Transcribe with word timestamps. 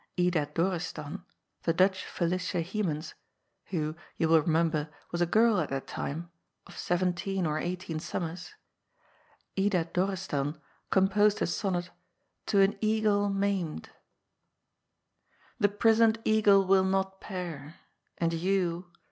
Ida 0.19 0.47
Dorestan, 0.55 1.25
the 1.61 1.73
Dutch 1.73 2.03
Felicia 2.03 2.63
Hemans— 2.63 3.13
who, 3.69 3.95
you 4.17 4.29
will 4.29 4.41
re 4.41 4.47
member, 4.51 4.89
was 5.11 5.21
a 5.21 5.27
girl 5.27 5.59
at 5.59 5.69
that 5.69 5.85
time, 5.85 6.31
of 6.65 6.75
seventeen 6.75 7.45
or 7.45 7.59
eighteen 7.59 7.99
summers— 7.99 8.55
Ida 9.59 9.85
Dorestan 9.93 10.59
composed 10.89 11.39
a 11.43 11.45
sonnet 11.45 11.91
'* 12.21 12.45
To 12.47 12.61
an 12.61 12.79
Eagle 12.83 13.29
Maimed." 13.29 13.89
cc 13.89 13.91
The 15.59 15.69
prisoned 15.69 16.17
eagle 16.25 16.65
will 16.65 16.83
not 16.83 17.21
pair, 17.21 17.75
and 18.17 18.33
you. 18.33 18.87